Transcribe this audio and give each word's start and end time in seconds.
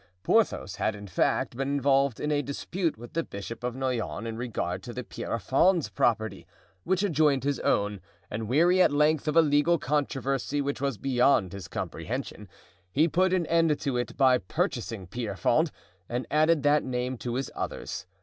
Porthos 0.23 0.77
had, 0.77 0.95
in 0.95 1.05
fact, 1.05 1.55
been 1.55 1.67
involved 1.67 2.19
in 2.19 2.31
a 2.31 2.41
dispute 2.41 2.97
with 2.97 3.13
the 3.13 3.21
Bishop 3.21 3.63
of 3.63 3.75
Noyon 3.75 4.25
in 4.25 4.35
regard 4.35 4.81
to 4.81 4.93
the 4.93 5.03
Pierrefonds 5.03 5.89
property, 5.89 6.47
which 6.83 7.03
adjoined 7.03 7.43
his 7.43 7.59
own, 7.59 8.01
and 8.27 8.47
weary 8.47 8.81
at 8.81 8.91
length 8.91 9.27
of 9.27 9.35
a 9.35 9.43
legal 9.43 9.77
controversy 9.77 10.59
which 10.59 10.81
was 10.81 10.97
beyond 10.97 11.53
his 11.53 11.67
comprehension, 11.67 12.47
he 12.91 13.07
put 13.07 13.31
an 13.31 13.45
end 13.45 13.79
to 13.81 13.95
it 13.95 14.17
by 14.17 14.39
purchasing 14.39 15.05
Pierrefonds 15.05 15.71
and 16.09 16.25
added 16.31 16.63
that 16.63 16.83
name 16.83 17.15
to 17.19 17.35
his 17.35 17.51
others. 17.53 18.07